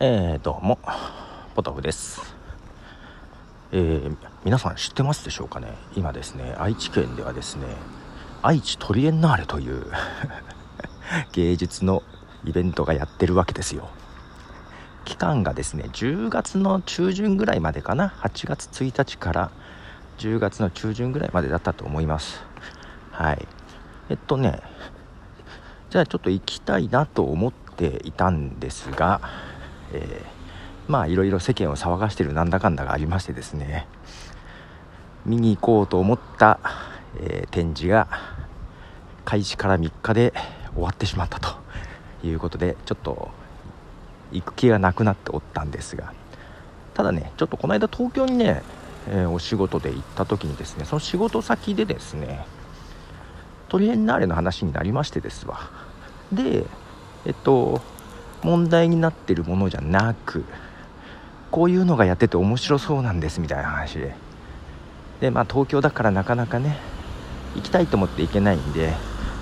[0.00, 0.78] えー、どうも
[1.56, 2.22] ポトフです、
[3.72, 5.74] えー皆さん知ってますでしょうかね？
[5.96, 7.66] 今ですね愛知県ではですね
[8.40, 9.86] 愛知トリエンナーレという
[11.34, 12.04] 芸術の
[12.44, 13.88] イベントがやってるわけですよ。
[15.04, 19.50] 期間がですね10月の中旬ぐらいまでかな？8月1日から
[20.18, 22.40] 10月の中旬ぐらいまでだったと思います。
[23.10, 23.48] はい。
[24.10, 24.62] えっとね
[25.90, 29.20] じゃあちょっと行きたいなと思っていたんですが、
[29.92, 30.38] えー
[30.90, 33.86] まあいろいろ世間を騒がしてるなんだかんだがありましてですね
[35.26, 36.58] 見に行こうと思った、
[37.20, 38.08] えー展示が
[39.26, 40.32] 開始から3日で
[40.72, 41.56] 終わってしまったと
[42.24, 43.28] いうことでちょっと
[44.32, 46.14] 行く気がなくなっておったんですが
[46.94, 48.62] ただねちょっとこの間東京にね、
[49.08, 52.46] えーお仕事で行った時にですねその仕事先でですね
[53.68, 55.68] トリエンナーレの話になりましてですわ。
[56.32, 56.64] で
[57.26, 57.82] えっと
[58.42, 60.44] 問題になってるものじゃなく
[61.50, 64.14] こういうのがやってて面白そうなんですみたいな話で。
[65.20, 66.78] でまあ東京だからなかなかね
[67.56, 68.92] 行きたいと思って行けないんで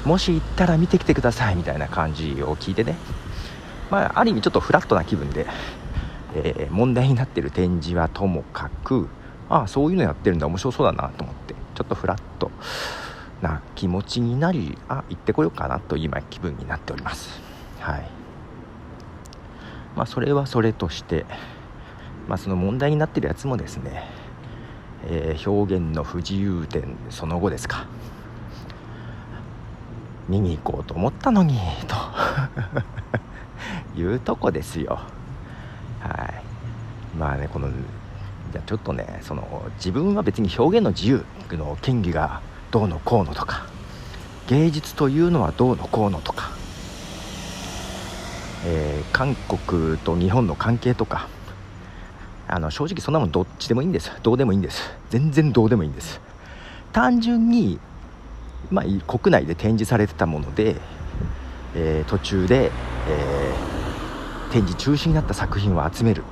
[0.06, 2.96] もし行ったら見てきてくださいみたいな感じを聞いてね。
[3.90, 5.46] まあある意味ちょっとフラットな気分で、
[6.34, 9.08] えー問題になってる展示はともかく
[9.48, 12.50] ああそういうのやってるんだ面白そうだなと思ってちょっとフラット
[13.42, 17.40] な気持ちになりあ行ってこようかなという今気分になっております。
[17.80, 18.15] はい。
[19.96, 21.24] まあそれはそれとして
[22.28, 24.04] まあその問題になってるやつもですね、
[25.08, 27.86] えー表現の不自由点その後ですか。
[30.28, 31.94] 見に行こうと思ったのにと。
[33.96, 35.00] いうとこですよ。
[36.00, 37.18] はい。
[37.18, 37.70] まあねこの
[38.52, 43.66] じゃちょっとねその自分は別に表現の自由の権利がどうのこうのとか
[44.48, 46.50] 芸術というのはどうのこうのとか、
[48.66, 51.28] えー韓国と日本の関係とか
[52.48, 54.12] あの正直そんなもんどっちでもいいんです。
[54.22, 54.82] どうでもいいんです。
[55.10, 56.20] 全然どうでもいいんです。
[56.92, 57.78] 単純に、
[58.70, 60.76] まあ、国内で展示されてたもので、
[61.74, 62.72] えー途中で、
[63.08, 66.24] えー展示中止になった作品を集める。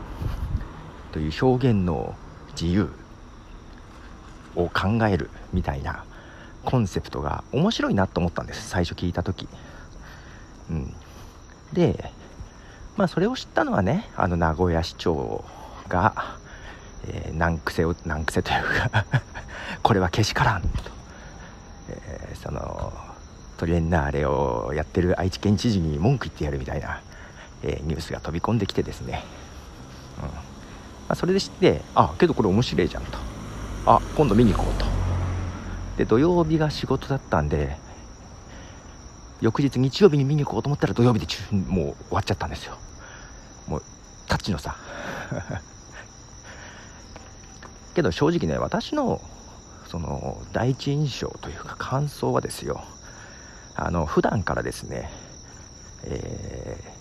[1.12, 2.14] という表現の
[2.60, 2.90] 自由
[4.56, 6.04] を考えるみたいな
[6.64, 8.68] コンセプトが面白いなと思ったんです。
[8.68, 9.48] 最初聞いた時、
[10.70, 10.94] うん、
[11.72, 12.12] で
[12.96, 15.44] まあそれを知ったのはねあの名古屋市長
[15.88, 16.38] が、
[17.08, 19.04] えー難癖を難癖というか
[19.82, 20.68] これはけしからんと、
[21.88, 22.92] えーその
[23.56, 27.00] トリエンナーレをやってる愛知県知事に文句言ってやるみたいな、
[27.62, 29.24] えーニュースが飛び込んできてですね、
[30.18, 30.24] うん。
[30.24, 30.30] ま
[31.08, 33.18] あ、それで知ってあけどこれ面白いじゃんと。
[33.86, 34.86] あ今度見に行こうと。
[35.96, 37.76] で土曜日が仕事だったんで
[39.40, 42.76] 翌日日曜日に見に行こうと思ったら土曜日で中もう終わっちゃったんですよ。
[43.66, 43.82] もう
[44.26, 44.76] タッチのさ。
[47.94, 49.20] けど正直ね私の
[49.86, 52.82] その第一印象というか感想はですよ。
[53.76, 55.10] あの普段からですね、
[56.04, 56.94] えー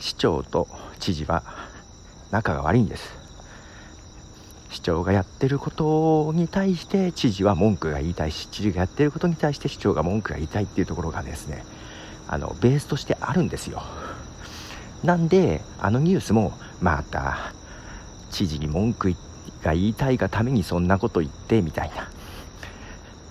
[0.00, 0.68] 市長と
[1.00, 1.42] 知事は
[2.30, 3.18] 仲が悪いんです。
[4.70, 11.64] 市長がやってることに対して知事は文句が言いたいし知事がやってることに対して市長が文句が言いたいっていうところがですね
[12.28, 13.82] あのベースとしてあるんですよ。
[15.02, 17.52] なんであのニュースもまた
[18.30, 19.14] 知事に文句
[19.62, 22.10] が言いたいがためにそんなこと言ってみたいな。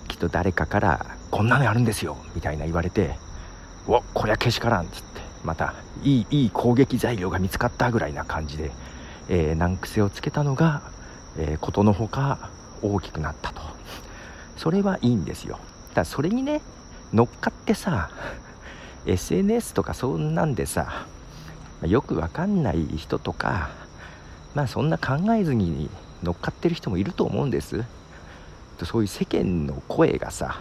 [0.08, 3.16] きっと誰かからこんなのやるんですよみたいな言われて
[3.86, 8.70] おこりゃけしからんつってまたいいいい攻撃材料が見つかったぐらいな感じで、
[9.28, 10.82] えー難癖をつけたのが、
[11.36, 12.50] えーことのほか
[12.82, 13.60] 大きくなったと。
[14.56, 15.60] それはいいんですよ。
[15.94, 16.60] ただそれにね
[17.12, 18.10] 乗っかってさ
[19.06, 21.06] SNS とかそんなんでさ
[21.86, 23.70] よくわかんない人とか
[24.54, 25.88] まあそんな考えずに
[26.22, 27.84] 乗っかってる人もいると思うんです。
[28.84, 30.56] そういう世間の声がさ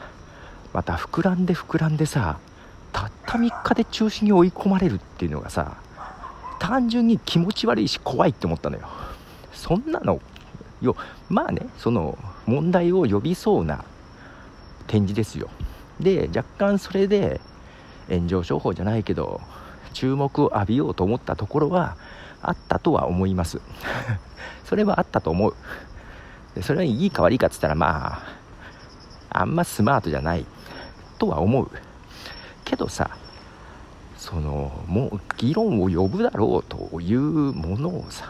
[0.74, 2.40] また膨らんで膨らんでさ
[2.92, 5.78] たった3日で中止に追い込まれるっていうのがさ
[6.60, 8.88] 単純に気持ち悪いし怖いって思ったのよ。
[9.54, 10.20] そんなの
[10.81, 10.96] よ
[11.30, 13.84] まあねその問題を呼びそうな
[14.88, 15.50] 展示ですよ。
[16.00, 17.42] で若干それで
[18.10, 19.42] 炎上商法じゃないけど
[19.98, 21.98] 注目を浴びようと思ったところは
[22.44, 23.62] あったとは思います。
[24.64, 25.56] それはあったと思う。
[26.54, 28.20] でそれはいいか悪いかっつったらま
[29.32, 30.46] ああんまスマートじゃない
[31.18, 31.72] とは思う。
[32.64, 33.10] けどさ
[34.18, 38.28] そのもう議論を呼ぶだろうというものをさ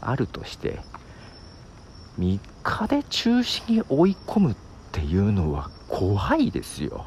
[0.00, 0.78] あるとして
[2.20, 4.56] 3日で中止に追い込むっ
[4.92, 7.04] ていうのは怖いですよ。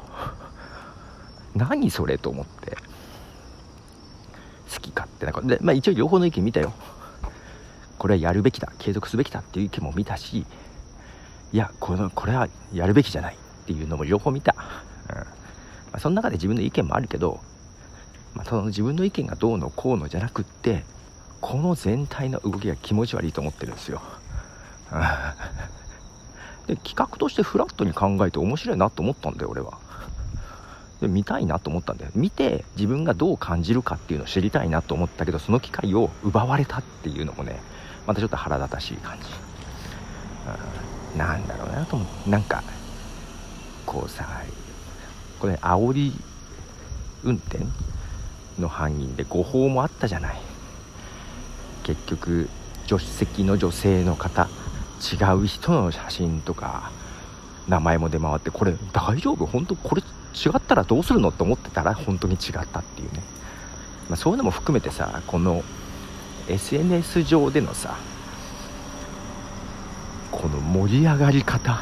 [1.54, 2.87] 何それと思って。
[4.72, 6.72] 好き勝ってなで、まあ、一応両方の意見見たよ。
[7.98, 10.46] これはやるべきだ継続すべきだっていう意見も見たし
[11.52, 14.54] いやこのこれはやるべきじゃないっていうのも両方見た、
[15.08, 15.16] うん。
[15.16, 15.24] ま
[15.94, 17.40] あ、その中で自分の意見もあるけど、
[18.34, 20.84] まあ、その自分の意見がどうのこうのじゃなくって
[21.40, 24.02] この全体の動きが気持ち悪いと思ってるんですよ、
[24.92, 25.00] うん。
[26.68, 29.78] で企画としてフラットに考えて面白いなと思ったんだよ俺は。
[31.02, 32.10] 見たいなと思ったんだよ。
[32.14, 37.60] 見て自分がどう感じるかっていうのを知りたいなと思ったけどその機会を奪われたっていうのもね
[38.06, 39.26] またちょっと腹立たしい感じ、
[41.12, 42.30] うん、なんだろうなと思って。
[42.30, 42.64] なんか
[43.86, 44.26] こうさ
[45.38, 46.12] これ煽り
[47.22, 47.64] 運転
[48.58, 50.40] の犯人で誤報もあったじゃない。
[51.84, 52.48] 結局
[52.86, 54.48] 助手席の女性の方
[55.00, 56.90] 違う人の写真とか
[57.68, 59.46] 名前も出回ってこれ大丈夫？
[59.46, 60.02] 本当これ
[60.46, 63.22] 違ったらどうするのって思ってたら本当に違ったっていうね、
[64.08, 65.62] まあ、そういうのも含めてさこの
[66.48, 67.96] SNS 上でのさ
[70.30, 71.80] この盛り上がり方。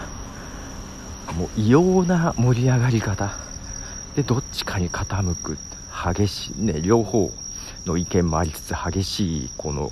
[1.34, 3.34] もう異様な盛り上がり方。
[4.14, 5.58] でどっちかに傾く。
[6.14, 7.30] 激しいね両方
[7.84, 9.90] の意見もありつつ激しいこの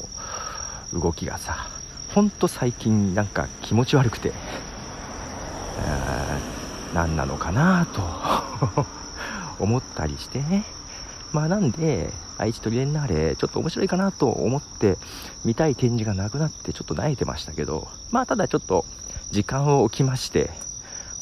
[0.93, 1.69] 動きがさ。
[2.15, 4.33] ほんと最近なんか気持ち悪くて。
[6.95, 8.87] 何なのかなと。
[9.59, 10.39] 思ったりして。
[10.39, 10.65] ね
[11.33, 14.99] まあなんで愛知トリエンナーレちょっと面白いかなと思って
[15.45, 17.89] 見たい展示がなくなってちょっと萎えてましたけど。
[18.13, 18.87] まあただちょっと
[19.33, 20.51] 時間を置きまして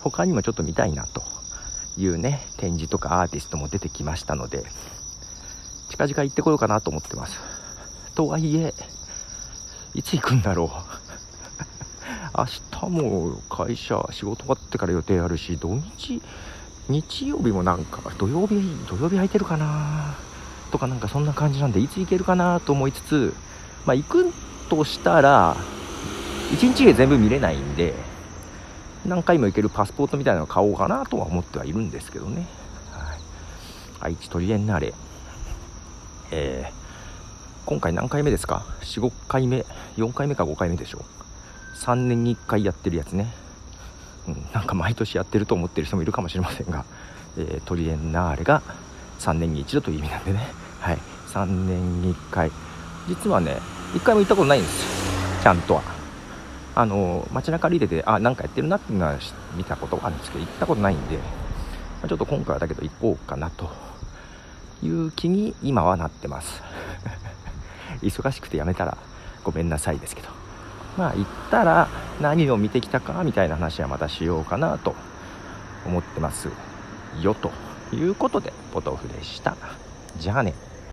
[0.01, 1.23] 他にもちょっと見たいなと
[1.97, 4.65] いうね展示とかアーティストも出てきましたので
[5.89, 7.39] 近々行ってこようかなと思ってます。
[8.15, 8.75] とはいえ
[9.95, 11.12] いつ行くんだろう。
[12.37, 16.23] 明日も会社仕事終わってから予定あるし土日
[16.89, 18.57] 日曜日もなんか土曜日
[18.89, 20.15] 土曜日空いてるかな
[20.71, 23.35] とかなんかそんな感じなんでいつ行けるかなと思いつつ
[23.85, 24.33] まあ行く
[24.69, 25.57] としたら
[26.53, 27.95] 1日で全部見れないんで
[29.05, 32.47] 何回も行けるパスポートみたいなのを買おうかなとは思ってはいるんですけどね、
[32.93, 33.19] はい、
[34.01, 34.95] 愛知トリエンナーレ
[36.35, 41.05] えー、今回何回目ですか？45回目4回目か5回目でしょ
[41.75, 43.33] 3年に1回やってるやつね、
[44.29, 46.85] うん、なんか毎年やってると思ってる人もいるかもしれませんが、
[47.37, 48.63] えー、トリエンナーレが
[49.19, 50.41] 3年に一度という意味なんでね。
[50.81, 50.99] はい。
[51.29, 52.51] 3年に1回。
[53.09, 53.59] 実はね
[53.95, 55.43] 1回も行ったことないんですよ。
[55.43, 55.83] ちゃんとは。
[56.75, 59.19] あの街中歩いててあなんかやってるなっていうのは
[59.55, 61.19] 見たことがあるんですけど行ったことないんで
[62.03, 63.71] まちょっと今回はだけど行こうかなと
[64.83, 66.63] いう気に今はなってます。
[68.03, 68.97] 忙しくてやめたら
[69.45, 70.42] ごめんなさいですけど。
[70.97, 71.89] まあ行ったら
[72.21, 74.95] 何を見てきたかみたいな話はまたしようかなと
[75.87, 76.49] 思ってます
[77.21, 77.51] よと
[77.93, 79.57] いうことでポトフでした。
[80.19, 80.72] じゃあね。